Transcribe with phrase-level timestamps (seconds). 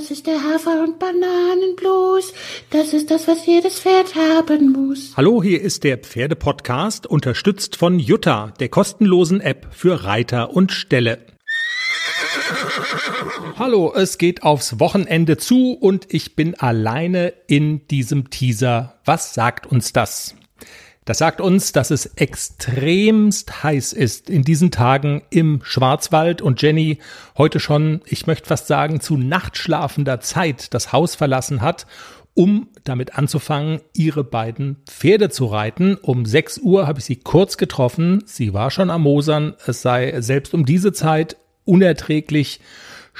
[0.00, 2.32] Das ist der Hafer- und Bananenblues.
[2.70, 5.12] Das ist das, was jedes Pferd haben muss.
[5.14, 11.18] Hallo, hier ist der Pferdepodcast, unterstützt von Jutta, der kostenlosen App für Reiter und Ställe.
[13.58, 18.94] Hallo, es geht aufs Wochenende zu und ich bin alleine in diesem Teaser.
[19.04, 20.34] Was sagt uns das?
[21.06, 26.98] Das sagt uns, dass es extremst heiß ist in diesen Tagen im Schwarzwald und Jenny
[27.38, 31.86] heute schon, ich möchte fast sagen, zu nachtschlafender Zeit das Haus verlassen hat,
[32.34, 35.96] um damit anzufangen, ihre beiden Pferde zu reiten.
[35.96, 38.22] Um 6 Uhr habe ich sie kurz getroffen.
[38.26, 39.54] Sie war schon am Mosern.
[39.66, 42.60] Es sei selbst um diese Zeit unerträglich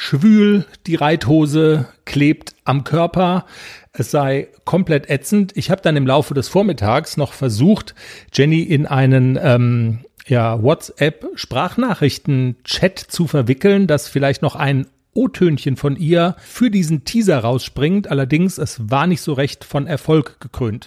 [0.00, 3.44] schwül, die Reithose klebt am Körper,
[3.92, 5.54] es sei komplett ätzend.
[5.58, 7.94] Ich habe dann im Laufe des Vormittags noch versucht,
[8.32, 16.34] Jenny in einen ähm, ja, WhatsApp-Sprachnachrichten-Chat zu verwickeln, dass vielleicht noch ein O-Tönchen von ihr
[16.38, 18.10] für diesen Teaser rausspringt.
[18.10, 20.86] Allerdings, es war nicht so recht von Erfolg gekrönt.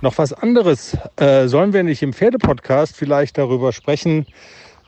[0.00, 0.96] Noch was anderes.
[1.16, 4.24] Äh, sollen wir nicht im Pferdepodcast vielleicht darüber sprechen,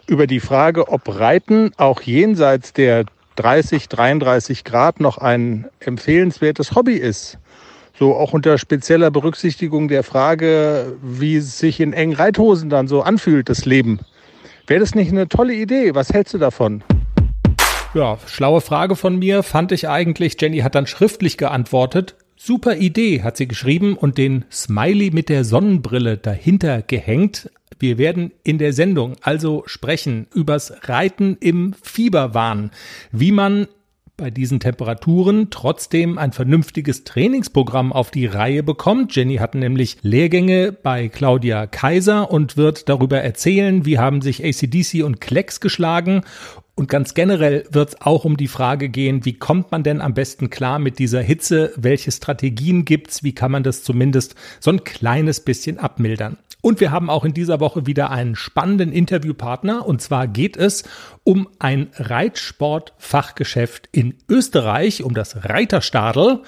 [0.07, 3.05] über die Frage, ob Reiten auch jenseits der
[3.37, 7.39] 30, 33 Grad noch ein empfehlenswertes Hobby ist.
[7.99, 13.03] So auch unter spezieller Berücksichtigung der Frage, wie es sich in engen Reithosen dann so
[13.03, 14.01] anfühlt, das Leben.
[14.67, 15.95] Wäre das nicht eine tolle Idee?
[15.95, 16.83] Was hältst du davon?
[17.95, 20.37] Ja, schlaue Frage von mir, fand ich eigentlich.
[20.39, 22.17] Jenny hat dann schriftlich geantwortet.
[22.37, 27.51] Super Idee, hat sie geschrieben und den Smiley mit der Sonnenbrille dahinter gehängt.
[27.79, 32.71] Wir werden in der Sendung also sprechen übers Reiten im Fieberwahn,
[33.13, 33.69] wie man
[34.17, 39.15] bei diesen Temperaturen trotzdem ein vernünftiges Trainingsprogramm auf die Reihe bekommt.
[39.15, 45.05] Jenny hat nämlich Lehrgänge bei Claudia Kaiser und wird darüber erzählen, wie haben sich ACDC
[45.05, 46.23] und Klecks geschlagen.
[46.79, 50.13] Und ganz generell wird es auch um die Frage gehen, wie kommt man denn am
[50.13, 51.73] besten klar mit dieser Hitze?
[51.77, 53.23] Welche Strategien gibt's?
[53.23, 56.37] Wie kann man das zumindest so ein kleines bisschen abmildern?
[56.61, 59.87] Und wir haben auch in dieser Woche wieder einen spannenden Interviewpartner.
[59.87, 60.85] Und zwar geht es
[61.25, 66.43] um ein Reitsportfachgeschäft in Österreich, um das Reiterstadel.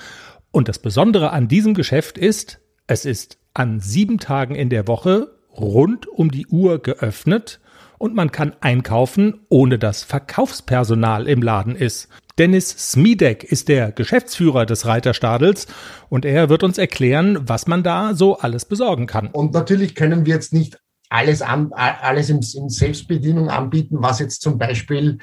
[0.50, 5.28] Und das Besondere an diesem Geschäft ist, es ist an sieben Tagen in der Woche
[5.56, 7.60] rund um die Uhr geöffnet
[7.98, 12.08] und man kann einkaufen, ohne dass Verkaufspersonal im Laden ist.
[12.38, 15.66] Dennis Smidek ist der Geschäftsführer des Reiterstadels
[16.08, 19.28] und er wird uns erklären, was man da so alles besorgen kann.
[19.28, 20.78] Und natürlich können wir jetzt nicht
[21.10, 25.18] alles, an, alles in, in Selbstbedienung anbieten, was jetzt zum Beispiel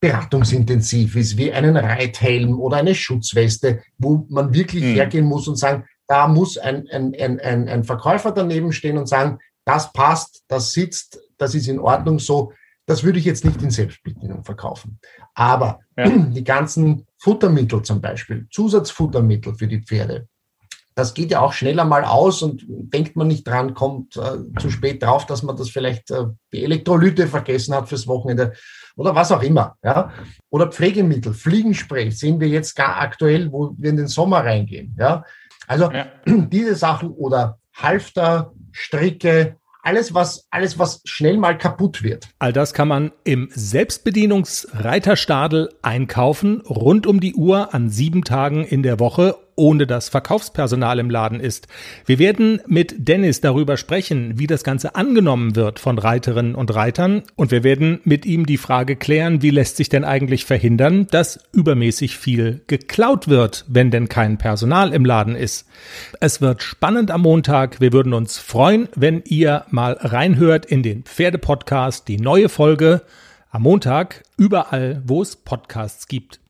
[0.00, 4.94] beratungsintensiv ist, wie einen Reithelm oder eine Schutzweste, wo man wirklich hm.
[4.94, 9.38] hergehen muss und sagen, da muss ein, ein, ein, ein Verkäufer daneben stehen und sagen,
[9.64, 12.52] das passt, das sitzt, das ist in Ordnung so.
[12.86, 14.98] Das würde ich jetzt nicht in Selbstbedienung verkaufen.
[15.34, 16.08] Aber ja.
[16.08, 20.28] die ganzen Futtermittel zum Beispiel, Zusatzfuttermittel für die Pferde,
[20.96, 24.70] das geht ja auch schneller mal aus und denkt man nicht dran, kommt äh, zu
[24.70, 28.54] spät drauf, dass man das vielleicht äh, die Elektrolyte vergessen hat fürs Wochenende
[28.96, 29.76] oder was auch immer.
[29.84, 30.10] Ja?
[30.48, 34.96] Oder Pflegemittel, Fliegenspray sehen wir jetzt gar aktuell, wo wir in den Sommer reingehen.
[34.98, 35.22] Ja?
[35.66, 36.06] Also ja.
[36.26, 42.28] diese Sachen oder Halfter, Stricke, alles, was, alles, was schnell mal kaputt wird.
[42.40, 48.82] All das kann man im Selbstbedienungsreiterstadel einkaufen, rund um die Uhr an sieben Tagen in
[48.82, 51.66] der Woche ohne dass Verkaufspersonal im Laden ist.
[52.04, 57.22] Wir werden mit Dennis darüber sprechen, wie das Ganze angenommen wird von Reiterinnen und Reitern
[57.34, 61.40] und wir werden mit ihm die Frage klären, wie lässt sich denn eigentlich verhindern, dass
[61.52, 65.66] übermäßig viel geklaut wird, wenn denn kein Personal im Laden ist.
[66.20, 67.80] Es wird spannend am Montag.
[67.80, 73.02] Wir würden uns freuen, wenn ihr mal reinhört in den Pferdepodcast, die neue Folge
[73.50, 76.40] am Montag, überall, wo es Podcasts gibt.